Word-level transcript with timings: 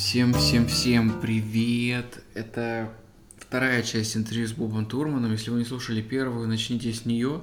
Всем-всем-всем 0.00 1.20
привет! 1.20 2.24
Это 2.32 2.90
вторая 3.36 3.82
часть 3.82 4.16
интервью 4.16 4.48
с 4.48 4.52
Бобом 4.52 4.86
Турманом. 4.86 5.32
Если 5.32 5.50
вы 5.50 5.58
не 5.58 5.66
слушали 5.66 6.00
первую, 6.00 6.48
начните 6.48 6.90
с 6.90 7.04
нее. 7.04 7.42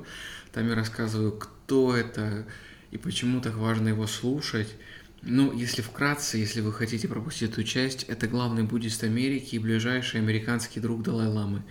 Там 0.53 0.67
я 0.67 0.73
рассказываю, 0.73 1.33
кто 1.33 1.95
это 1.95 2.47
и 2.89 2.97
почему 2.97 3.41
так 3.41 3.55
важно 3.57 3.89
его 3.89 4.07
слушать. 4.07 4.75
Ну, 5.21 5.53
если 5.53 5.83
вкратце, 5.83 6.39
если 6.39 6.61
вы 6.61 6.73
хотите 6.73 7.07
пропустить 7.07 7.51
эту 7.51 7.63
часть, 7.63 8.03
это 8.05 8.27
главный 8.27 8.63
буддист 8.63 9.03
Америки 9.03 9.55
и 9.55 9.59
ближайший 9.59 10.19
американский 10.19 10.79
друг 10.79 11.03
Далай-Ламы, 11.03 11.61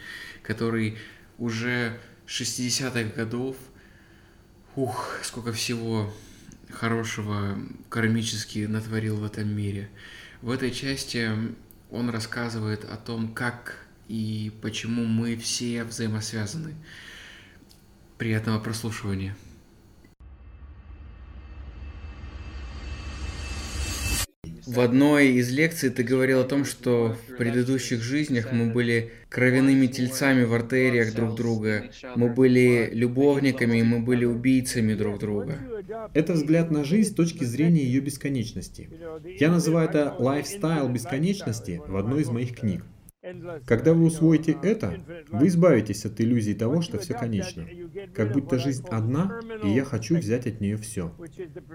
который 0.44 0.98
уже 1.36 1.98
60-х 2.28 3.12
годов, 3.16 3.56
ух, 4.76 5.18
сколько 5.24 5.52
всего 5.52 6.14
хорошего 6.70 7.58
кармически 7.88 8.66
натворил 8.66 9.16
в 9.16 9.24
этом 9.24 9.48
мире. 9.48 9.90
В 10.42 10.50
этой 10.50 10.70
части 10.70 11.30
он 11.90 12.10
рассказывает 12.10 12.84
о 12.84 12.96
том, 12.96 13.32
как 13.32 13.86
и 14.08 14.52
почему 14.62 15.04
мы 15.04 15.36
все 15.36 15.84
взаимосвязаны. 15.84 16.74
Приятного 18.18 18.58
прослушивания. 18.58 19.36
В 24.66 24.80
одной 24.80 25.28
из 25.28 25.52
лекций 25.52 25.90
ты 25.90 26.02
говорил 26.02 26.40
о 26.40 26.44
том, 26.44 26.64
что 26.64 27.16
в 27.28 27.36
предыдущих 27.36 28.02
жизнях 28.02 28.50
мы 28.50 28.72
были 28.72 29.12
кровяными 29.28 29.86
тельцами 29.86 30.42
в 30.42 30.52
артериях 30.52 31.14
друг 31.14 31.36
друга, 31.36 31.84
мы 32.16 32.28
были 32.30 32.90
любовниками, 32.92 33.82
мы 33.82 34.00
были 34.00 34.24
убийцами 34.24 34.94
друг 34.94 35.20
друга. 35.20 35.58
Это 36.14 36.32
взгляд 36.32 36.72
на 36.72 36.82
жизнь 36.82 37.12
с 37.12 37.14
точки 37.14 37.44
зрения 37.44 37.84
ее 37.84 38.00
бесконечности. 38.00 38.90
Я 39.38 39.52
называю 39.52 39.88
это 39.88 40.16
лайфстайл 40.18 40.88
бесконечности 40.88 41.80
в 41.86 41.96
одной 41.96 42.22
из 42.22 42.28
моих 42.28 42.56
книг. 42.56 42.82
Когда 43.66 43.92
вы 43.92 44.04
усвоите 44.04 44.56
это, 44.62 45.00
вы 45.30 45.48
избавитесь 45.48 46.04
от 46.04 46.20
иллюзии 46.20 46.52
того, 46.52 46.80
что 46.82 46.98
все 46.98 47.14
конечно. 47.14 47.66
Как 48.14 48.32
будто 48.32 48.58
жизнь 48.58 48.84
одна, 48.90 49.40
и 49.62 49.68
я 49.68 49.84
хочу 49.84 50.16
взять 50.16 50.46
от 50.46 50.60
нее 50.60 50.76
все. 50.76 51.12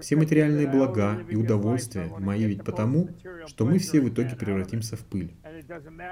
Все 0.00 0.16
материальные 0.16 0.68
блага 0.68 1.20
и 1.28 1.36
удовольствия 1.36 2.10
мои 2.18 2.44
ведь 2.44 2.64
потому, 2.64 3.08
что 3.46 3.66
мы 3.66 3.78
все 3.78 4.00
в 4.00 4.08
итоге 4.08 4.34
превратимся 4.36 4.96
в 4.96 5.00
пыль. 5.00 5.34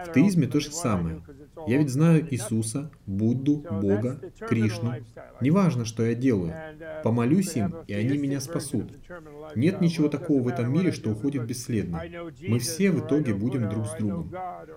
В 0.06 0.12
теизме 0.12 0.46
то 0.46 0.60
же 0.60 0.70
самое. 0.70 1.22
Я 1.66 1.78
ведь 1.78 1.90
знаю 1.90 2.26
Иисуса, 2.30 2.90
Будду, 3.06 3.56
Бога, 3.56 4.20
Кришну. 4.48 4.94
Неважно, 5.40 5.84
что 5.84 6.04
я 6.04 6.14
делаю. 6.14 6.54
Помолюсь 7.02 7.56
им, 7.56 7.74
и 7.86 7.94
они 7.94 8.18
меня 8.18 8.40
спасут. 8.40 8.92
Нет 9.56 9.80
ничего 9.80 10.08
такого 10.08 10.42
в 10.42 10.48
этом 10.48 10.72
мире, 10.72 10.92
что 10.92 11.10
уходит 11.10 11.44
бесследно. 11.46 12.02
Мы 12.46 12.58
все 12.58 12.90
в 12.90 13.06
итоге 13.06 13.34
будем 13.34 13.68
друг 13.68 13.86
с 13.86 13.96
другом. 13.96 14.32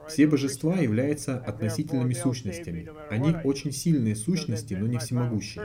Все 0.08 0.28
божества 0.54 0.82
являются 0.82 1.38
относительными 1.38 2.14
сущностями. 2.14 2.90
Они 3.09 3.36
очень 3.44 3.72
сильные 3.72 4.16
сущности, 4.16 4.73
но 4.73 4.88
не 4.88 4.98
всемогущие. 4.98 5.64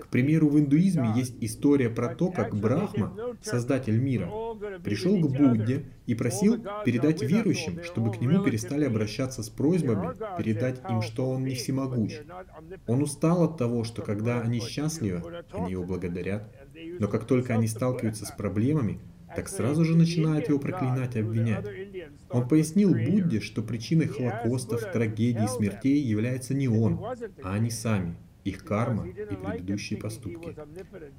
К 0.00 0.08
примеру, 0.08 0.48
в 0.48 0.58
индуизме 0.58 1.12
есть 1.16 1.36
история 1.40 1.88
про 1.88 2.14
то, 2.14 2.30
как 2.30 2.54
Брахма, 2.54 3.16
создатель 3.42 3.98
мира, 3.98 4.30
пришел 4.84 5.18
к 5.18 5.30
Будде 5.30 5.84
и 6.06 6.14
просил 6.14 6.62
передать 6.84 7.22
верующим, 7.22 7.82
чтобы 7.82 8.12
к 8.12 8.20
нему 8.20 8.42
перестали 8.42 8.84
обращаться 8.84 9.42
с 9.42 9.48
просьбами, 9.48 10.14
передать 10.36 10.80
им, 10.88 11.02
что 11.02 11.30
он 11.30 11.44
не 11.44 11.54
всемогущ. 11.54 12.20
Он 12.86 13.02
устал 13.02 13.44
от 13.44 13.56
того, 13.58 13.84
что 13.84 14.02
когда 14.02 14.40
они 14.40 14.60
счастливы, 14.60 15.22
они 15.52 15.72
его 15.72 15.84
благодарят, 15.84 16.52
но 16.98 17.08
как 17.08 17.26
только 17.26 17.54
они 17.54 17.66
сталкиваются 17.66 18.26
с 18.26 18.30
проблемами, 18.30 19.00
так 19.34 19.48
сразу 19.48 19.84
же 19.84 19.96
начинают 19.96 20.48
его 20.48 20.58
проклинать 20.58 21.16
и 21.16 21.20
обвинять. 21.20 21.64
Он 22.32 22.48
пояснил 22.48 22.94
Будде, 22.94 23.40
что 23.40 23.62
причиной 23.62 24.08
холокостов, 24.08 24.90
трагедий, 24.92 25.46
смертей 25.48 26.00
является 26.02 26.54
не 26.54 26.68
он, 26.68 27.00
а 27.42 27.54
они 27.54 27.70
сами, 27.70 28.16
их 28.44 28.64
карма 28.64 29.06
и 29.08 29.36
предыдущие 29.36 29.98
поступки. 29.98 30.56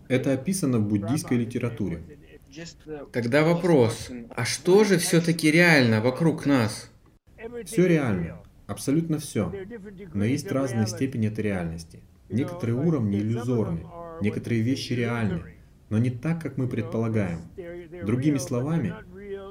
Это 0.07 0.33
описано 0.33 0.79
в 0.79 0.87
буддийской 0.87 1.37
литературе. 1.37 2.01
Тогда 3.11 3.43
вопрос, 3.43 4.09
а 4.29 4.45
что 4.45 4.83
же 4.83 4.97
все-таки 4.97 5.49
реально 5.49 6.01
вокруг 6.01 6.45
нас? 6.45 6.91
Все 7.65 7.87
реально, 7.87 8.41
абсолютно 8.67 9.19
все. 9.19 9.51
Но 10.13 10.23
есть 10.23 10.51
разные 10.51 10.87
степени 10.87 11.27
этой 11.27 11.45
реальности. 11.45 12.01
Некоторые 12.29 12.75
уровни 12.75 13.19
иллюзорны, 13.19 13.85
некоторые 14.21 14.61
вещи 14.61 14.93
реальны, 14.93 15.43
но 15.89 15.97
не 15.97 16.09
так, 16.09 16.41
как 16.41 16.57
мы 16.57 16.67
предполагаем. 16.67 17.41
Другими 18.03 18.37
словами, 18.37 18.95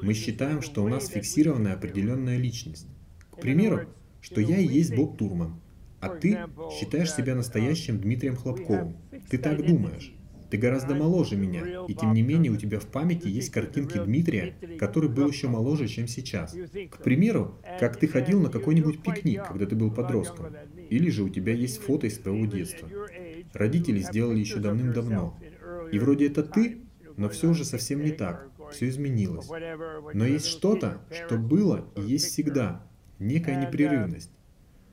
мы 0.02 0.14
считаем, 0.14 0.62
что 0.62 0.84
у 0.84 0.88
нас 0.88 1.08
фиксированная 1.08 1.74
определенная 1.74 2.36
личность. 2.36 2.86
К 3.30 3.40
примеру, 3.40 3.88
что 4.20 4.40
я 4.40 4.58
и 4.58 4.66
есть 4.66 4.94
Боб 4.94 5.16
Турман, 5.16 5.60
а 6.00 6.08
ты 6.08 6.38
считаешь 6.78 7.12
себя 7.12 7.34
настоящим 7.34 8.00
Дмитрием 8.00 8.36
Хлопковым. 8.36 8.96
Ты 9.30 9.38
так 9.38 9.64
думаешь. 9.64 10.12
Ты 10.50 10.58
гораздо 10.58 10.94
моложе 10.94 11.36
меня, 11.36 11.62
и 11.88 11.94
тем 11.94 12.12
не 12.12 12.20
менее 12.20 12.52
у 12.52 12.56
тебя 12.56 12.78
в 12.78 12.86
памяти 12.86 13.26
есть 13.26 13.50
картинки 13.50 13.96
Дмитрия, 13.96 14.54
который 14.78 15.08
был 15.08 15.28
еще 15.28 15.48
моложе, 15.48 15.88
чем 15.88 16.06
сейчас. 16.06 16.54
К 16.90 16.98
примеру, 17.02 17.58
как 17.80 17.96
ты 17.96 18.06
ходил 18.06 18.38
на 18.42 18.50
какой-нибудь 18.50 19.02
пикник, 19.02 19.46
когда 19.46 19.64
ты 19.64 19.76
был 19.76 19.90
подростком. 19.90 20.48
Или 20.90 21.08
же 21.08 21.22
у 21.22 21.30
тебя 21.30 21.54
есть 21.54 21.78
фото 21.78 22.06
из 22.06 22.18
твоего 22.18 22.44
детства. 22.44 22.86
Родители 23.54 24.00
сделали 24.00 24.40
еще 24.40 24.58
давным-давно. 24.58 25.38
И 25.90 25.98
вроде 25.98 26.26
это 26.26 26.42
ты, 26.42 26.82
но 27.16 27.30
все 27.30 27.48
уже 27.48 27.64
совсем 27.64 28.04
не 28.04 28.10
так. 28.10 28.50
Все 28.72 28.88
изменилось. 28.88 29.48
Но 30.14 30.24
есть 30.24 30.46
что-то, 30.46 31.00
что 31.10 31.36
было 31.36 31.86
и 31.96 32.02
есть 32.02 32.26
всегда. 32.26 32.86
Некая 33.18 33.64
непрерывность. 33.64 34.30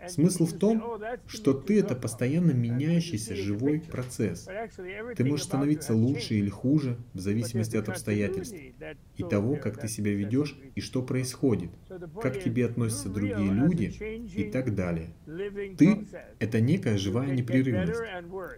Смысл 0.08 0.46
в 0.46 0.54
том, 0.54 1.02
что 1.28 1.54
ты— 1.54 1.80
это 1.82 1.96
постоянно 1.96 2.52
меняющийся 2.52 3.36
живой 3.36 3.82
процесс. 3.82 4.48
Ты 5.16 5.26
можешь 5.26 5.46
становиться 5.46 5.94
лучше 5.94 6.36
или 6.36 6.50
хуже 6.50 6.98
в 7.14 7.20
зависимости 7.20 7.76
от 7.76 7.90
обстоятельств 7.90 8.56
и 9.18 9.24
того, 9.24 9.56
как 9.58 9.80
ты 9.80 9.88
себя 9.88 10.14
ведешь 10.14 10.58
и 10.76 10.82
что 10.82 11.02
происходит, 11.02 11.72
как 12.22 12.40
к 12.40 12.44
тебе 12.44 12.66
относятся 12.66 13.10
другие 13.10 13.52
люди 13.52 13.94
и 14.36 14.50
так 14.50 14.76
далее. 14.76 15.14
Ты— 15.78 16.06
это 16.40 16.62
некая 16.62 16.98
живая 16.98 17.32
непрерывность. 17.32 18.00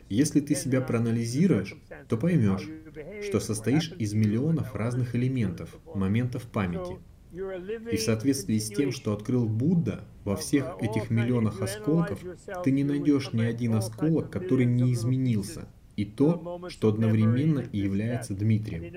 Если 0.10 0.42
ты 0.42 0.56
себя 0.56 0.82
проанализируешь, 0.82 1.76
то 2.08 2.18
поймешь, 2.18 2.70
что 3.24 3.40
состоишь 3.40 3.94
из 3.98 4.14
миллионов 4.14 4.76
разных 4.76 5.16
элементов, 5.16 5.76
моментов 5.96 6.44
памяти— 6.44 7.00
и 7.32 7.96
в 7.96 8.02
соответствии 8.02 8.58
с 8.58 8.68
тем, 8.68 8.92
что 8.92 9.14
открыл 9.14 9.48
Будда, 9.48 10.04
во 10.24 10.36
всех 10.36 10.76
этих 10.82 11.10
миллионах 11.10 11.62
осколков 11.62 12.20
ты 12.64 12.72
не 12.72 12.84
найдешь 12.84 13.32
ни 13.34 13.42
один 13.42 13.76
осколок, 13.76 14.30
который 14.30 14.66
не 14.66 14.94
изменился, 14.94 15.68
и 15.96 16.06
то, 16.06 16.62
что 16.70 16.90
одновременно 16.90 17.60
и 17.60 17.80
является 17.80 18.34
Дмитрием. 18.34 18.94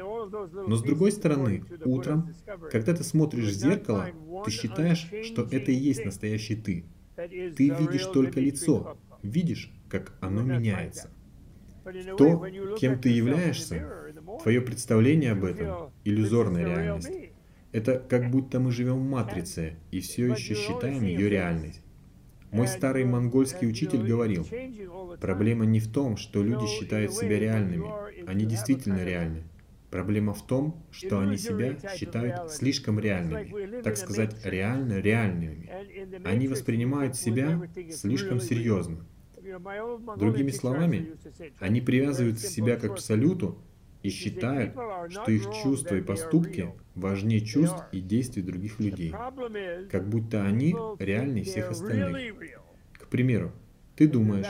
Но 0.67 0.77
с 0.77 0.83
другой 0.83 1.13
стороны, 1.13 1.65
утром, 1.85 2.35
когда 2.71 2.95
ты 2.95 3.05
смотришь 3.05 3.51
в 3.51 3.53
зеркало, 3.53 4.09
ты 4.45 4.51
считаешь, 4.51 5.09
что 5.25 5.43
это 5.43 5.71
и 5.71 5.77
есть 5.77 6.05
настоящий 6.05 6.57
ты. 6.57 6.85
Ты 7.17 7.69
видишь 7.71 8.07
только 8.07 8.41
лицо, 8.41 8.97
видишь, 9.23 9.73
как 9.89 10.13
оно 10.21 10.43
меняется. 10.43 11.11
То, 12.17 12.47
кем 12.79 12.99
ты 12.99 13.11
являешься, 13.11 14.13
твое 14.43 14.61
представление 14.61 15.33
об 15.33 15.45
этом– 15.45 15.93
иллюзорная 16.05 16.65
реальность. 16.65 17.34
Это 17.75 17.99
как 17.99 18.31
будто 18.31 18.61
мы 18.61 18.71
живем 18.71 19.01
в 19.01 19.11
матрице 19.11 19.75
и 19.91 19.99
все 19.99 20.29
еще 20.33 20.55
считаем 20.55 21.03
ее 21.03 21.29
реальной. 21.29 21.75
Мой 22.53 22.69
старый 22.69 23.05
монгольский 23.05 23.69
учитель 23.69 24.07
говорил, 24.07 24.47
проблема 25.21 25.65
не 25.65 25.81
в 25.81 25.91
том, 25.91 26.17
что 26.17 26.41
люди 26.41 26.67
считают 26.67 27.13
себя 27.13 27.37
реальными, 27.37 27.89
они 28.29 28.47
действительно 28.47 29.05
реальны. 29.05 29.43
Проблема 29.91 30.35
в 30.35 30.47
том, 30.47 30.87
что 30.93 31.19
они 31.19 31.37
себя 31.37 31.77
считают 31.97 32.53
слишком 32.53 33.01
реальными, 33.01 33.83
так 33.83 33.97
сказать, 33.97 34.37
реально 34.45 35.01
реальными. 35.01 35.69
Они 36.25 36.47
воспринимают 36.47 37.17
себя 37.17 37.61
слишком 37.91 38.39
серьезно. 38.39 39.05
Другими 40.17 40.53
словами, 40.53 41.09
они 41.59 41.81
привязывают 41.81 42.39
себя 42.39 42.77
к 42.77 42.85
абсолюту 42.85 43.59
и 44.05 44.11
считают, 44.11 44.75
что 45.09 45.33
их 45.33 45.45
чувства 45.63 45.97
и 45.97 46.03
поступки 46.03 46.73
важнее 46.95 47.41
чувств 47.41 47.83
и 47.91 48.01
действий 48.01 48.43
других 48.43 48.79
людей, 48.79 49.15
как 49.91 50.09
будто 50.09 50.45
они 50.45 50.77
реальнее 50.99 51.45
всех 51.45 51.71
остальных. 51.71 52.35
К 52.93 53.09
примеру, 53.09 53.53
ты 53.97 54.07
думаешь, 54.07 54.47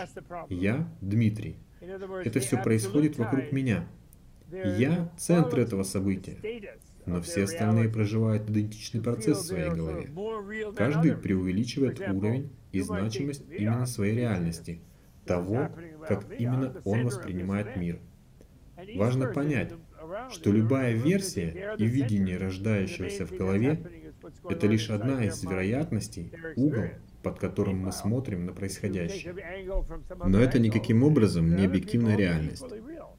я 0.50 0.92
Дмитрий. 1.00 1.56
Это 1.80 2.40
все 2.40 2.60
происходит 2.60 3.16
вокруг 3.16 3.52
меня. 3.52 3.88
Я– 4.50 5.12
центр 5.18 5.60
этого 5.60 5.84
события. 5.84 6.36
Но 7.06 7.22
все 7.22 7.44
остальные 7.44 7.90
проживают 7.90 8.50
идентичный 8.50 9.02
процесс 9.02 9.38
в 9.38 9.46
своей 9.46 9.70
голове. 9.70 10.10
Каждый 10.74 11.16
преувеличивает 11.16 12.00
уровень 12.00 12.50
и 12.72 12.80
значимость 12.80 13.44
именно 13.50 13.86
своей 13.86 14.16
реальности, 14.16 14.80
того, 15.24 15.70
как 16.08 16.26
именно 16.40 16.74
он 16.84 17.04
воспринимает 17.04 17.76
мир– 17.76 18.00
Важно 18.96 19.26
понять, 19.26 19.72
что 20.30 20.50
любая 20.50 20.92
версия 20.92 21.74
и 21.78 21.84
видение 21.84 22.36
рождающегося 22.36 23.26
в 23.26 23.32
голове 23.32 23.80
Это 24.48 24.66
лишь 24.66 24.90
одна 24.90 25.24
из 25.24 25.42
вероятностей, 25.42 26.32
угол, 26.56 26.84
под 27.22 27.38
которым 27.38 27.78
мы 27.78 27.92
смотрим 27.92 28.46
на 28.46 28.52
происходящее. 28.52 29.34
Но 30.24 30.38
это 30.38 30.58
никаким 30.58 31.02
образом 31.02 31.56
не 31.56 31.64
объективная 31.64 32.16
реальность. 32.16 32.64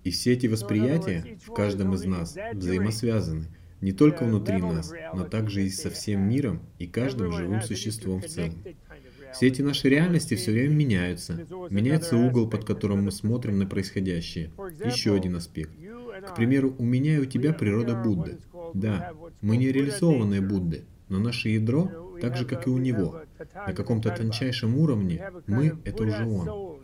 И 0.04 0.12
все 0.12 0.34
эти 0.34 0.48
восприятия 0.48 1.38
в 1.44 1.54
каждом 1.54 1.94
из 1.94 2.06
нас 2.06 2.38
взаимосвязаны, 2.54 3.48
не 3.82 3.92
только 3.92 4.24
внутри 4.24 4.62
нас, 4.62 4.94
но 5.14 5.26
также 5.26 5.64
и 5.64 5.70
со 5.70 5.90
всем 5.90 6.28
миром 6.28 6.62
и 6.80 6.88
каждым 6.88 7.32
живым 7.32 7.62
существом 7.62 8.22
в 8.22 8.28
целом. 8.28 8.64
Все 9.36 9.48
эти 9.48 9.62
наши 9.62 9.90
реальности 9.90 10.36
все 10.36 10.52
время 10.52 10.74
меняются. 10.74 11.46
Меняется 11.70 12.16
угол, 12.16 12.50
под 12.50 12.64
которым 12.64 13.04
мы 13.04 13.12
смотрим 13.12 13.60
на 13.60 13.66
происходящее. 13.66 14.52
Еще 14.84 15.14
один 15.14 15.36
аспект. 15.36 15.72
К 16.26 16.36
примеру, 16.36 16.74
у 16.80 16.86
меня 16.86 17.16
и 17.16 17.20
у 17.20 17.26
тебя 17.26 17.52
природа 17.52 17.96
Будды. 17.96 18.38
Да, 18.74 19.12
мы 19.42 19.58
не 19.58 19.72
реализованные 19.72 20.42
Будды, 20.42 20.86
но 21.10 21.20
наше 21.20 21.50
ядро, 21.50 22.18
так 22.22 22.38
же 22.38 22.46
как 22.46 22.68
и 22.68 22.70
у 22.70 22.78
него, 22.78 23.22
на 23.68 23.74
каком-то 23.74 24.10
тончайшем 24.10 24.78
уровне, 24.78 25.30
мы— 25.48 25.78
это 25.84 26.04
уже 26.04 26.26
он. 26.26 26.80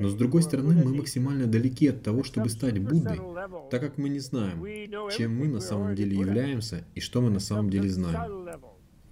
Но 0.00 0.08
с 0.08 0.14
другой 0.14 0.42
стороны, 0.42 0.74
мы 0.84 0.94
максимально 0.94 1.46
далеки 1.46 1.86
от 1.86 2.02
того, 2.02 2.24
чтобы 2.24 2.48
стать 2.48 2.78
Буддой, 2.80 3.20
так 3.70 3.80
как 3.80 3.98
мы 3.98 4.08
не 4.08 4.18
знаем, 4.18 4.64
чем 5.16 5.36
мы 5.36 5.46
на 5.46 5.60
самом 5.60 5.94
деле 5.94 6.16
являемся 6.16 6.84
и 6.94 7.00
что 7.00 7.20
мы 7.20 7.30
на 7.30 7.40
самом 7.40 7.70
деле 7.70 7.88
знаем. 7.88 8.48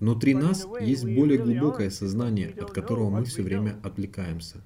Внутри 0.01 0.35
нас 0.35 0.67
есть 0.81 1.05
более 1.05 1.39
глубокое 1.39 1.91
сознание, 1.91 2.55
от 2.59 2.71
которого 2.71 3.11
мы 3.11 3.25
все 3.25 3.43
время 3.43 3.79
отвлекаемся. 3.83 4.65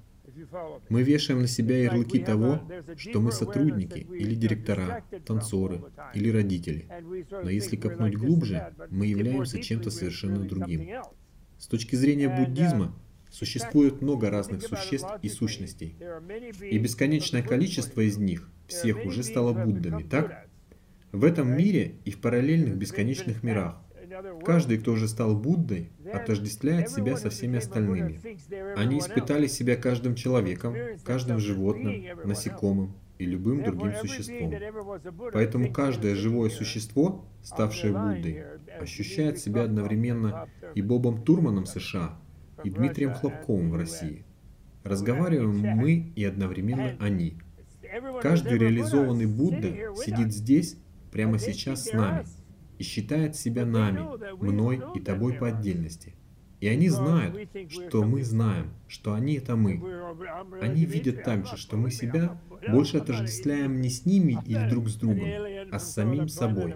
Мы 0.89 1.03
вешаем 1.03 1.41
на 1.41 1.47
себя 1.47 1.77
ярлыки 1.77 2.19
того, 2.19 2.61
что 2.95 3.19
мы 3.19 3.31
сотрудники 3.31 3.99
или 3.99 4.35
директора, 4.35 5.03
танцоры 5.25 5.83
или 6.13 6.29
родители. 6.29 6.87
Но 7.43 7.49
если 7.49 7.75
копнуть 7.75 8.15
глубже, 8.15 8.73
мы 8.89 9.07
являемся 9.07 9.61
чем-то 9.61 9.91
совершенно 9.91 10.39
другим. 10.39 10.87
С 11.57 11.67
точки 11.67 11.95
зрения 11.95 12.29
буддизма, 12.29 12.95
существует 13.29 14.01
много 14.01 14.29
разных 14.29 14.61
существ 14.61 15.09
и 15.21 15.27
сущностей. 15.27 15.97
И 16.61 16.77
бесконечное 16.77 17.43
количество 17.43 18.01
из 18.01 18.17
них, 18.17 18.49
всех 18.67 19.05
уже 19.05 19.23
стало 19.23 19.51
Буддами, 19.51 20.03
так? 20.03 20.47
В 21.11 21.23
этом 21.25 21.57
мире 21.57 21.95
и 22.05 22.11
в 22.11 22.19
параллельных 22.19 22.77
бесконечных 22.77 23.43
мирах 23.43 23.84
Каждый, 24.43 24.77
кто 24.77 24.93
уже 24.93 25.07
стал 25.07 25.35
Буддой, 25.35 25.91
отождествляет 26.11 26.89
себя 26.89 27.17
со 27.17 27.29
всеми 27.29 27.57
остальными. 27.57 28.19
Они 28.75 28.99
испытали 28.99 29.47
себя 29.47 29.75
каждым 29.75 30.15
человеком, 30.15 30.75
каждым 31.03 31.39
животным, 31.39 32.03
насекомым 32.23 32.93
и 33.17 33.25
любым 33.25 33.63
другим 33.63 33.95
существом. 33.95 34.53
Поэтому 35.31 35.71
каждое 35.71 36.15
живое 36.15 36.49
существо, 36.49 37.25
ставшее 37.41 37.93
Буддой, 37.93 38.43
ощущает 38.79 39.39
себя 39.39 39.63
одновременно 39.63 40.47
и 40.73 40.81
Бобом 40.81 41.23
Турманом 41.23 41.65
США, 41.65 42.19
и 42.63 42.69
Дмитрием 42.69 43.13
Хлопковым 43.13 43.71
в 43.71 43.75
России. 43.75 44.25
Разговариваем 44.83 45.59
мы 45.59 46.11
и 46.15 46.23
одновременно 46.23 46.95
они. 46.99 47.37
Каждый 48.21 48.57
реализованный 48.57 49.25
Будда 49.25 49.95
сидит 49.95 50.33
здесь, 50.33 50.77
прямо 51.11 51.39
сейчас 51.39 51.85
с 51.85 51.93
нами, 51.93 52.25
и 52.77 52.83
считает 52.83 53.35
себя 53.35 53.65
нами, 53.65 54.01
мной 54.41 54.81
и 54.95 54.99
тобой 54.99 55.33
по 55.33 55.47
отдельности. 55.47 56.13
И 56.61 56.67
они 56.67 56.89
знают, 56.89 57.49
что 57.69 58.03
мы 58.03 58.23
знаем, 58.23 58.71
что 58.87 59.13
они— 59.13 59.35
это 59.37 59.55
мы. 59.55 59.81
Они 60.61 60.85
видят 60.85 61.23
также, 61.23 61.57
что 61.57 61.77
мы 61.77 61.91
себя 61.91 62.39
больше 62.67 62.97
отождествляем 62.97 63.81
не 63.81 63.89
с 63.89 64.05
ними 64.05 64.37
или 64.45 64.69
друг 64.69 64.89
с 64.89 64.95
другом, 64.95 65.27
а 65.71 65.79
с 65.79 65.93
самим 65.93 66.27
собой. 66.27 66.75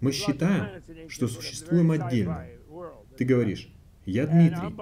Мы 0.00 0.12
считаем, 0.12 0.82
что 1.08 1.26
существуем 1.26 1.90
отдельно. 1.90 2.46
Ты 3.16 3.24
говоришь, 3.24 3.72
я 4.08 4.26
Дмитрий. 4.26 4.74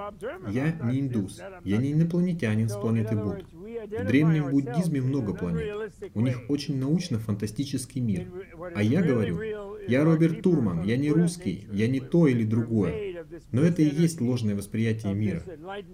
Я 0.53 0.71
не 0.85 1.01
индус. 1.01 1.41
Я 1.65 1.79
не 1.79 1.93
инопланетянин 1.93 2.69
с 2.69 2.77
планеты 2.77 3.17
Буд. 3.17 3.45
В 3.53 4.07
древнем 4.07 4.51
буддизме 4.51 5.01
много 5.01 5.35
планет. 5.35 5.93
У 6.15 6.21
них 6.21 6.43
очень 6.49 6.79
научно-фантастический 6.79 8.01
мир. 8.01 8.29
А 8.75 8.83
я 8.85 9.03
говорю, 9.03 9.66
я 9.89 10.05
Роберт 10.05 10.43
Турман, 10.43 10.83
я 10.83 10.97
не 10.97 11.11
русский, 11.11 11.67
я 11.73 11.89
не 11.89 12.01
то 12.01 12.27
или 12.27 12.45
другое. 12.45 13.25
Но 13.53 13.63
это 13.63 13.83
и 13.83 13.95
есть 13.95 14.21
ложное 14.21 14.55
восприятие 14.55 15.15
мира. 15.15 15.43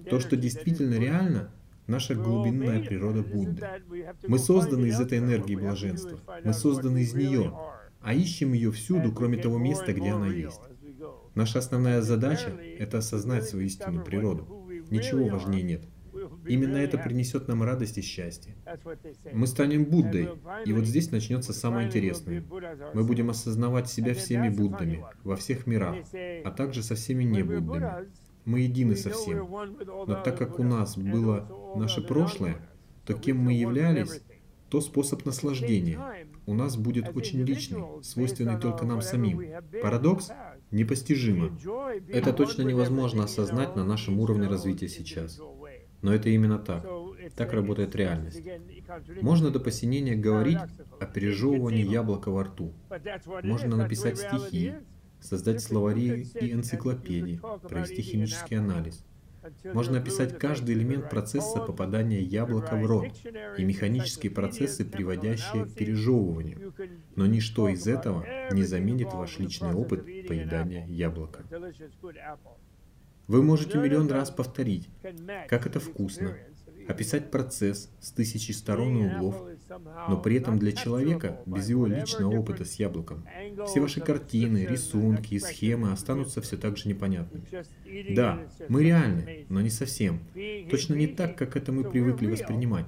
То, 0.09 0.21
что 0.21 0.37
действительно 0.37 0.95
реально, 0.95 1.53
наша 1.87 2.15
глубинная 2.15 2.83
природа 2.83 3.23
Будды. 3.23 3.67
Мы 4.27 4.39
созданы 4.39 4.87
из 4.87 5.01
этой 5.01 5.19
энергии 5.19 5.57
блаженства. 5.57 6.19
Мы 6.45 6.53
созданы 6.53 7.03
из 7.03 7.15
нее, 7.15 7.53
а 8.01 8.15
ищем 8.15 8.53
ее 8.53 8.73
всюду, 8.73 9.13
кроме 9.13 9.39
того 9.39 9.59
места, 9.59 9.93
где 9.93 10.11
она 10.11 10.29
есть. 10.29 10.61
Наша 11.35 11.61
основная 11.61 12.03
задача— 12.03 12.51
это 12.79 12.99
осознать 12.99 13.45
свою 13.45 13.67
истинную 13.67 14.05
природу. 14.05 14.69
Ничего 14.91 15.27
важнее 15.27 15.63
нет. 15.63 15.83
Именно 16.47 16.77
это 16.79 16.99
принесет 16.99 17.49
нам 17.49 17.63
радость 17.63 17.99
и 17.99 18.03
счастье. 18.03 18.55
Мы 19.33 19.47
станем 19.47 19.85
Буддой, 19.85 20.29
и 20.65 20.73
вот 20.73 20.85
здесь 20.85 21.11
начнется 21.11 21.53
самое 21.53 21.87
интересное. 21.87 22.45
Мы 22.95 23.05
будем 23.05 23.31
осознавать 23.31 23.89
себя 23.89 24.15
всеми 24.15 24.49
Буддами, 24.49 25.05
во 25.25 25.37
всех 25.37 25.67
мирах, 25.67 25.97
а 26.45 26.51
также 26.51 26.83
со 26.83 26.95
всеми 26.95 27.25
небуддами. 27.25 28.09
Мы 28.45 28.61
едины 28.61 28.97
со 28.97 29.11
всем. 29.11 29.49
Но 29.49 30.21
так 30.23 30.37
как 30.37 30.59
у 30.59 30.65
нас 30.65 30.97
было 30.97 31.75
наше 31.77 32.03
прошлое, 32.03 32.57
то 33.07 33.15
кем 33.15 33.39
мы 33.39 33.53
являлись, 33.53 34.21
то 34.69 34.81
способ 34.81 35.25
наслаждения 35.27 36.01
у 36.47 36.55
нас 36.55 36.77
будет 36.77 37.15
очень 37.15 37.43
личный, 37.43 37.83
свойственный 38.03 38.59
только 38.59 38.87
нам 38.87 39.03
самим. 39.03 39.43
Парадокс? 39.83 40.31
Непостижимо. 40.71 41.57
Это 42.09 42.33
точно 42.33 42.63
невозможно 42.63 43.25
осознать 43.25 43.77
на 43.77 43.85
нашем 43.85 44.19
уровне 44.19 44.49
развития 44.49 44.89
сейчас. 44.89 45.41
Но 46.03 46.13
это 46.13 46.29
именно 46.29 46.59
так. 46.59 46.85
Так 47.37 47.53
работает 47.53 47.95
реальность. 47.95 48.43
Можно 49.21 49.51
до 49.51 49.61
посинения 49.61 50.15
говорить 50.15 50.59
о 51.01 51.07
пережевывании 51.07 51.85
яблока 51.85 52.31
во 52.31 52.45
рту. 52.45 52.75
Можно 53.43 53.77
написать 53.77 54.19
стихи, 54.19 54.75
создать 55.21 55.63
словари 55.63 56.27
и 56.41 56.53
энциклопедии, 56.53 57.41
провести 57.69 58.03
химический 58.03 58.59
анализ. 58.59 59.05
Можно 59.65 59.99
описать 59.99 60.39
каждый 60.39 60.77
элемент 60.77 61.11
процесса 61.11 61.61
попадания 61.61 62.21
яблока 62.21 62.77
в 62.77 62.87
рот 62.87 63.09
и 63.59 63.65
механические 63.65 64.31
процессы, 64.31 64.85
приводящие 64.85 65.67
к 65.67 65.75
пережевыванию. 65.75 66.73
Но 67.17 67.27
ничто 67.27 67.69
из 67.69 67.87
этого 67.87 68.25
не 68.53 68.63
заменит 68.63 69.13
ваш 69.13 69.39
личный 69.39 69.75
опыт 69.75 70.05
поедания 70.29 70.87
яблока. 70.87 71.45
Вы 73.29 73.43
можете 73.43 73.79
миллион 73.79 74.11
раз 74.11 74.31
повторить, 74.31 74.89
как 75.49 75.67
это 75.67 75.81
вкусно, 75.81 76.37
описать 76.89 77.31
процесс 77.31 77.91
с 78.01 78.11
тысячи 78.11 78.53
сторон 78.53 78.97
и 78.97 79.15
углов, 79.15 79.43
но 80.09 80.21
при 80.21 80.37
этом 80.37 80.59
для 80.59 80.73
человека, 80.73 81.41
без 81.47 81.69
его 81.69 81.87
личного 81.87 82.37
опыта 82.37 82.65
с 82.65 82.75
яблоком, 82.75 83.25
все 83.67 83.81
ваши 83.81 84.01
картины, 84.01 84.67
рисунки 84.69 85.35
и 85.35 85.39
схемы 85.39 85.93
останутся 85.93 86.41
все 86.41 86.57
так 86.57 86.77
же 86.77 86.89
непонятными. 86.89 87.45
Да, 88.15 88.41
мы 88.69 88.83
реальны, 88.85 89.47
но 89.49 89.61
не 89.61 89.71
совсем. 89.71 90.21
Точно 90.71 90.95
не 90.95 91.07
так, 91.07 91.37
как 91.37 91.57
это 91.57 91.73
мы 91.73 91.85
привыкли 91.85 92.27
воспринимать. 92.27 92.87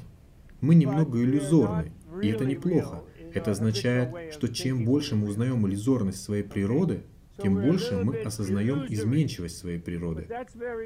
Мы 0.61 0.75
немного 0.75 1.23
иллюзорны, 1.23 1.93
и 2.23 2.29
это 2.29 2.45
неплохо. 2.45 3.03
Это 3.33 3.51
означает, 3.51 4.33
что 4.33 4.49
чем 4.49 4.85
больше 4.85 5.17
мы 5.17 5.29
узнаем 5.29 5.67
иллюзорность 5.67 6.23
своей 6.23 6.45
природы, 6.45 7.03
тем 7.43 7.61
больше 7.61 7.97
мы 7.97 8.19
осознаем 8.19 8.87
изменчивость 8.89 9.59
своей 9.59 9.79
природы. 9.79 10.29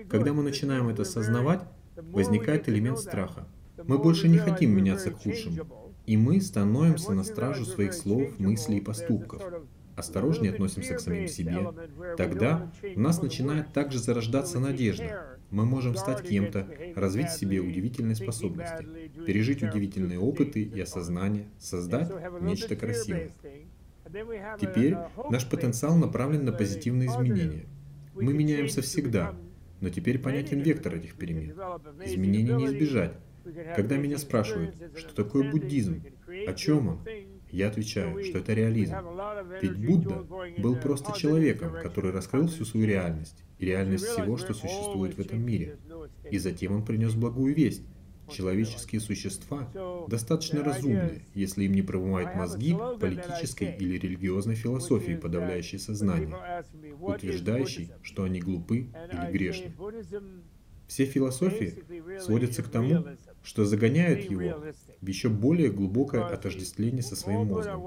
Когда 0.09 0.33
мы 0.33 0.43
начинаем 0.43 0.88
это 0.88 1.02
осознавать, 1.02 1.62
возникает 1.97 2.69
элемент 2.69 2.99
страха. 2.99 3.47
Мы 3.85 3.99
больше 3.99 4.28
не 4.28 4.38
хотим 4.38 4.76
меняться 4.76 5.11
к 5.11 5.19
худшему, 5.19 5.95
и 6.07 6.17
мы 6.17 6.40
становимся 6.40 7.12
на 7.12 7.23
стражу 7.23 7.64
своих 7.64 7.93
слов, 7.95 8.38
мыслей 8.38 8.78
и 8.78 8.81
поступков. 8.81 9.43
Осторожнее 9.95 10.52
относимся 10.52 10.95
к 10.95 11.00
самим 11.00 11.26
себе. 11.26 11.73
Тогда 12.17 12.71
у 12.95 13.00
нас 13.00 13.21
начинает 13.21 13.73
также 13.73 13.99
зарождаться 13.99 14.61
надежда. 14.61 15.38
Мы 15.50 15.64
можем 15.64 15.97
стать 15.97 16.23
кем-то, 16.23 16.69
развить 16.95 17.28
в 17.28 17.38
себе 17.38 17.61
удивительные 17.61 18.14
способности, 18.14 19.11
пережить 19.26 19.62
удивительные 19.62 20.19
опыты 20.19 20.62
и 20.62 20.81
осознания, 20.81 21.49
создать 21.59 22.12
нечто 22.40 22.76
красивое. 22.76 23.33
Теперь 24.60 24.96
наш 25.30 25.48
потенциал 25.48 25.96
направлен 25.96 26.44
на 26.44 26.52
позитивные 26.52 27.08
изменения. 27.08 27.66
Мы 28.14 28.32
меняемся 28.32 28.82
всегда, 28.82 29.34
но 29.80 29.90
теперь 29.90 30.18
понятен 30.18 30.60
вектор 30.60 30.94
этих 30.96 31.14
перемен. 31.14 31.52
Изменений 32.04 32.52
не 32.52 32.66
избежать. 32.66 33.12
Когда 33.76 33.96
меня 33.96 34.18
спрашивают, 34.18 34.74
что 34.96 35.14
такое 35.14 35.50
буддизм, 35.50 36.02
о 36.46 36.52
чем 36.52 36.88
он, 36.88 36.98
я 37.50 37.68
отвечаю, 37.68 38.22
что 38.24 38.38
это 38.38 38.52
реализм. 38.52 38.94
Ведь 39.62 39.76
Будда 39.76 40.26
был 40.58 40.76
просто 40.76 41.18
человеком, 41.18 41.72
который 41.82 42.12
раскрыл 42.12 42.48
всю 42.48 42.64
свою 42.64 42.86
реальность 42.86 43.44
и 43.58 43.66
реальность 43.66 44.04
всего, 44.06 44.36
что 44.36 44.52
существует 44.52 45.16
в 45.16 45.20
этом 45.20 45.44
мире. 45.44 45.78
И 46.30 46.38
затем 46.38 46.72
он 46.72 46.84
принес 46.84 47.14
благую 47.14 47.54
весть. 47.54 47.82
Человеческие 48.30 49.00
существа 49.00 49.68
достаточно 50.08 50.62
разумны, 50.62 51.23
если 51.35 51.64
им 51.64 51.73
не 51.73 51.82
промывают 51.82 52.35
мозги 52.35 52.76
политической 53.00 53.76
или 53.76 53.99
религиозной 53.99 54.54
философией, 54.54 55.16
подавляющей 55.18 55.78
сознание, 55.78 56.64
утверждающей, 57.00 57.90
что 58.02 58.25
они 58.25 58.40
глупы 58.40 58.88
или 59.12 59.32
грешны. 59.32 59.73
Все 60.88 61.04
философии 61.04 61.85
сводятся 62.18 62.62
к 62.62 62.68
тому, 62.68 63.04
что 63.42 63.64
загоняют 63.64 64.30
его 64.30 64.62
в 65.00 65.06
еще 65.06 65.28
более 65.28 65.70
глубокое 65.70 66.25
отождествление 66.25 67.02
со 67.02 67.14
своим 67.14 67.47
мозгом. 67.47 67.82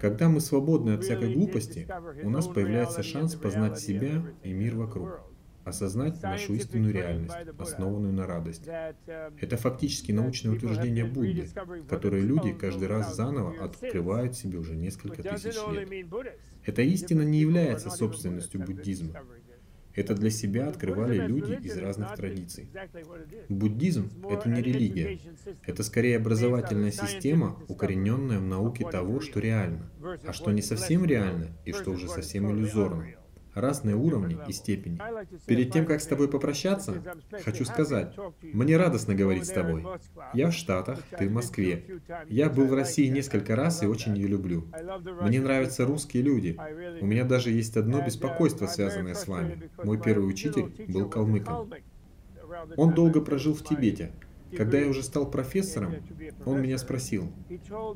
Когда 0.00 0.28
мы 0.28 0.40
свободны 0.40 0.90
от 0.90 1.04
всякой 1.04 1.34
глупости, 1.34 1.88
у 2.22 2.28
нас 2.28 2.48
появляется 2.48 3.02
шанс 3.02 3.36
познать 3.36 3.78
себя 3.78 4.24
и 4.42 4.52
мир 4.52 4.76
вокруг 4.76 5.20
осознать 5.64 6.22
нашу 6.22 6.54
истинную 6.54 6.92
реальность, 6.92 7.34
основанную 7.58 8.12
на 8.12 8.26
радости. 8.26 8.70
Это 9.40 9.56
фактически 9.56 10.12
научное 10.12 10.52
утверждение 10.54 11.04
Будды, 11.04 11.48
которое 11.88 12.22
люди 12.22 12.52
каждый 12.52 12.88
раз 12.88 13.14
заново 13.14 13.64
открывают 13.64 14.36
себе 14.36 14.58
уже 14.58 14.74
несколько 14.74 15.22
тысяч 15.22 15.56
лет. 15.72 16.36
Эта 16.64 16.82
истина 16.82 17.22
не 17.22 17.40
является 17.40 17.90
собственностью 17.90 18.60
буддизма. 18.60 19.20
Это 19.94 20.14
для 20.14 20.30
себя 20.30 20.68
открывали 20.68 21.18
люди 21.26 21.58
из 21.62 21.76
разных 21.76 22.14
традиций. 22.14 22.70
Буддизм— 23.50 24.10
это 24.30 24.48
не 24.48 24.62
религия. 24.62 25.18
Это 25.66 25.82
скорее 25.82 26.16
образовательная 26.16 26.92
система, 26.92 27.58
укорененная 27.68 28.38
в 28.38 28.44
науке 28.46 28.88
того, 28.88 29.20
что 29.20 29.38
реально, 29.40 29.90
а 30.24 30.32
что 30.32 30.50
не 30.50 30.62
совсем 30.62 31.04
реально 31.04 31.48
и 31.66 31.72
что 31.72 31.90
уже 31.90 32.08
совсем 32.08 32.50
иллюзорно 32.50 33.06
разные 33.54 33.96
уровни 33.96 34.38
и 34.48 34.52
степени. 34.52 34.98
Перед 35.46 35.72
тем, 35.72 35.86
как 35.86 36.00
с 36.00 36.06
тобой 36.06 36.28
попрощаться, 36.28 37.02
хочу 37.44 37.64
сказать, 37.64 38.14
мне 38.42 38.76
радостно 38.76 39.14
говорить 39.14 39.46
с 39.46 39.50
тобой. 39.50 39.84
Я 40.34 40.50
в 40.50 40.54
Штатах, 40.54 41.00
ты 41.18 41.28
в 41.28 41.32
Москве. 41.32 42.00
Я 42.28 42.48
был 42.48 42.66
в 42.66 42.74
России 42.74 43.08
несколько 43.08 43.56
раз 43.56 43.82
и 43.82 43.86
очень 43.86 44.16
ее 44.16 44.28
люблю. 44.28 44.66
Мне 45.22 45.40
нравятся 45.40 45.84
русские 45.84 46.22
люди. 46.22 46.58
У 47.00 47.06
меня 47.06 47.24
даже 47.24 47.50
есть 47.50 47.76
одно 47.76 48.04
беспокойство, 48.04 48.66
связанное 48.66 49.14
с 49.14 49.26
вами. 49.26 49.70
Мой 49.82 50.00
первый 50.00 50.28
учитель 50.28 50.72
был 50.88 51.08
калмыком. 51.08 51.70
Он 52.76 52.94
долго 52.94 53.20
прожил 53.20 53.54
в 53.54 53.62
Тибете, 53.62 54.12
когда 54.56 54.78
я 54.78 54.88
уже 54.88 55.02
стал 55.02 55.30
профессором, 55.30 55.94
он 56.44 56.60
меня 56.60 56.78
спросил, 56.78 57.32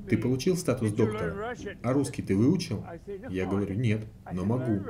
ты 0.08 0.16
получил 0.16 0.56
статус 0.56 0.92
доктора, 0.92 1.54
а 1.82 1.92
русский 1.92 2.22
ты 2.22 2.36
выучил? 2.36 2.84
Я 3.28 3.46
говорю, 3.46 3.74
нет, 3.74 4.06
но 4.32 4.44
могу. 4.44 4.82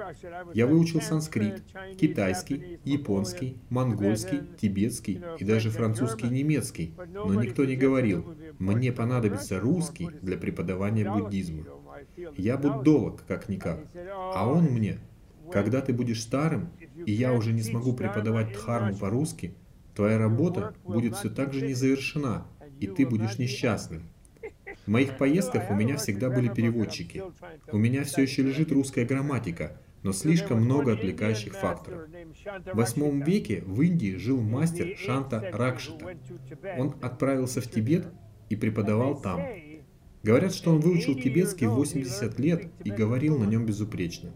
Я 0.54 0.66
выучил 0.66 1.00
санскрит, 1.00 1.62
китайский, 1.98 2.80
японский, 2.84 3.58
монгольский, 3.70 4.40
тибетский 4.60 5.22
и 5.38 5.44
даже 5.44 5.70
французский 5.70 6.26
и 6.26 6.30
немецкий, 6.30 6.94
но 7.12 7.34
никто 7.42 7.64
не 7.64 7.76
говорил, 7.76 8.34
мне 8.58 8.92
понадобится 8.92 9.60
русский 9.60 10.08
для 10.22 10.36
преподавания 10.36 11.10
буддизма. 11.10 11.64
Я 12.36 12.56
буддолог, 12.56 13.24
как-никак. 13.26 13.86
А 14.34 14.48
он 14.48 14.64
мне, 14.64 14.98
когда 15.50 15.80
ты 15.80 15.92
будешь 15.92 16.22
старым, 16.22 16.70
и 17.04 17.12
я 17.12 17.32
уже 17.32 17.52
не 17.52 17.62
смогу 17.62 17.94
преподавать 17.94 18.52
дхарму 18.52 18.96
по-русски, 18.96 19.54
Твоя 19.96 20.18
работа 20.18 20.74
будет 20.84 21.16
все 21.16 21.30
так 21.30 21.54
же 21.54 21.66
не 21.66 21.72
завершена, 21.72 22.46
и 22.78 22.86
ты 22.86 23.06
будешь 23.06 23.38
несчастным. 23.38 24.02
В 24.84 24.88
моих 24.88 25.16
поездках 25.16 25.70
у 25.70 25.74
меня 25.74 25.96
всегда 25.96 26.28
были 26.28 26.48
переводчики. 26.48 27.22
У 27.72 27.78
меня 27.78 28.04
все 28.04 28.22
еще 28.22 28.42
лежит 28.42 28.70
русская 28.70 29.06
грамматика, 29.06 29.80
но 30.02 30.12
слишком 30.12 30.60
много 30.60 30.92
отвлекающих 30.92 31.56
факторов. 31.56 32.02
В 32.72 32.76
восьмом 32.76 33.22
веке 33.22 33.64
в 33.66 33.80
Индии 33.80 34.16
жил 34.16 34.40
мастер 34.40 34.96
Шанта 34.98 35.50
Ракшита. 35.52 36.14
Он 36.78 36.94
отправился 37.00 37.62
в 37.62 37.70
Тибет 37.70 38.06
и 38.50 38.54
преподавал 38.54 39.18
там. 39.20 39.42
Говорят, 40.22 40.54
что 40.54 40.72
он 40.72 40.80
выучил 40.80 41.14
тибетский 41.14 41.68
в 41.68 41.74
80 41.74 42.38
лет 42.38 42.68
и 42.84 42.90
говорил 42.90 43.38
на 43.38 43.44
нем 43.44 43.64
безупречно. 43.64 44.32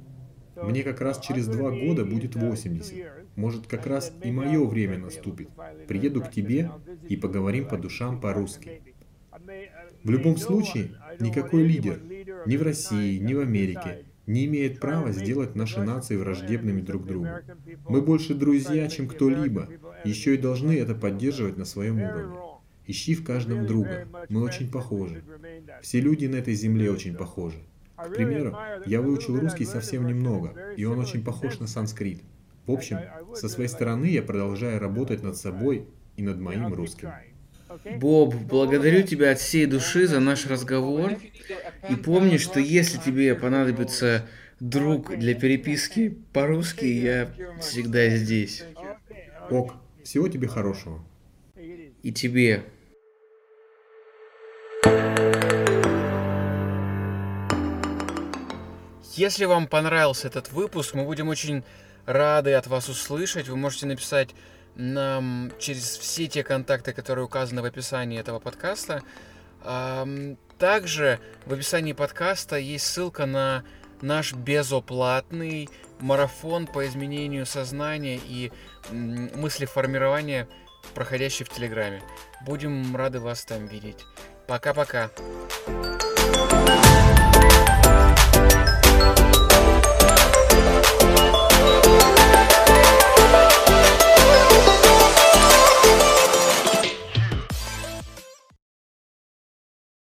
Мне 0.62 0.82
как 0.82 1.00
раз 1.00 1.20
через 1.20 1.46
два 1.46 1.70
года 1.70 2.04
будет 2.04 2.34
80. 2.34 2.94
Может, 3.36 3.66
как 3.66 3.86
раз 3.86 4.12
и 4.22 4.30
мое 4.30 4.64
время 4.66 4.98
наступит. 4.98 5.48
Приеду 5.88 6.20
к 6.22 6.30
тебе 6.30 6.70
и 7.08 7.16
поговорим 7.16 7.66
по 7.66 7.76
душам 7.76 8.20
по-русски. 8.20 8.82
В 10.02 10.10
любом 10.10 10.36
случае, 10.36 10.96
никакой 11.18 11.64
лидер 11.64 12.00
ни 12.46 12.56
в 12.56 12.62
России, 12.62 13.18
ни 13.18 13.34
в 13.34 13.40
Америке 13.40 14.04
не 14.26 14.46
имеет 14.46 14.80
права 14.80 15.10
сделать 15.12 15.56
наши 15.56 15.80
нации 15.82 16.16
враждебными 16.16 16.80
друг 16.80 17.04
другу. 17.04 17.28
Мы 17.88 18.00
больше 18.00 18.34
друзья, 18.34 18.88
чем 18.88 19.08
кто-либо, 19.08 19.68
еще 20.04 20.34
и 20.34 20.38
должны 20.38 20.78
это 20.78 20.94
поддерживать 20.94 21.56
на 21.56 21.64
своем 21.64 22.00
уровне. 22.00 22.36
Ищи 22.86 23.14
в 23.14 23.24
каждом 23.24 23.66
друга. 23.66 24.08
Мы 24.28 24.42
очень 24.42 24.70
похожи. 24.70 25.22
Все 25.82 26.00
люди 26.00 26.26
на 26.26 26.36
этой 26.36 26.54
земле 26.54 26.90
очень 26.90 27.14
похожи. 27.14 27.58
К 28.04 28.14
примеру, 28.14 28.56
я 28.86 29.00
выучил 29.00 29.38
русский 29.38 29.64
совсем 29.64 30.06
немного, 30.06 30.54
и 30.76 30.84
он 30.84 30.98
очень 30.98 31.22
похож 31.22 31.58
на 31.58 31.66
санскрит. 31.66 32.22
В 32.66 32.72
общем, 32.72 32.98
со 33.34 33.48
своей 33.48 33.68
стороны 33.68 34.06
я 34.06 34.22
продолжаю 34.22 34.80
работать 34.80 35.22
над 35.22 35.36
собой 35.36 35.86
и 36.16 36.22
над 36.22 36.38
моим 36.38 36.72
русским. 36.72 37.10
Боб, 37.98 38.34
благодарю 38.34 39.02
тебя 39.02 39.32
от 39.32 39.38
всей 39.38 39.66
души 39.66 40.06
за 40.06 40.20
наш 40.20 40.46
разговор. 40.46 41.12
И 41.88 41.94
помни, 41.94 42.36
что 42.36 42.58
если 42.60 42.98
тебе 42.98 43.34
понадобится 43.34 44.26
друг 44.58 45.16
для 45.16 45.34
переписки 45.34 46.18
по-русски, 46.32 46.84
я 46.84 47.30
всегда 47.60 48.08
здесь. 48.10 48.64
Ок, 49.50 49.74
всего 50.04 50.28
тебе 50.28 50.48
хорошего. 50.48 51.04
И 52.02 52.12
тебе. 52.12 52.64
Если 59.20 59.44
вам 59.44 59.66
понравился 59.66 60.28
этот 60.28 60.50
выпуск, 60.50 60.94
мы 60.94 61.04
будем 61.04 61.28
очень 61.28 61.62
рады 62.06 62.54
от 62.54 62.66
вас 62.68 62.88
услышать. 62.88 63.48
Вы 63.48 63.56
можете 63.58 63.84
написать 63.84 64.30
нам 64.76 65.52
через 65.58 65.98
все 65.98 66.26
те 66.26 66.42
контакты, 66.42 66.94
которые 66.94 67.26
указаны 67.26 67.60
в 67.60 67.66
описании 67.66 68.18
этого 68.18 68.38
подкаста. 68.38 69.02
Также 70.58 71.20
в 71.44 71.52
описании 71.52 71.92
подкаста 71.92 72.56
есть 72.56 72.86
ссылка 72.86 73.26
на 73.26 73.62
наш 74.00 74.32
безоплатный 74.32 75.68
марафон 75.98 76.66
по 76.66 76.86
изменению 76.86 77.44
сознания 77.44 78.18
и 78.24 78.50
мыслеформирования, 78.90 80.48
проходящий 80.94 81.44
в 81.44 81.50
Телеграме. 81.50 82.02
Будем 82.46 82.96
рады 82.96 83.20
вас 83.20 83.44
там 83.44 83.66
видеть. 83.66 84.06
Пока-пока. 84.46 85.10
thank 86.62 87.68
you 87.68 87.69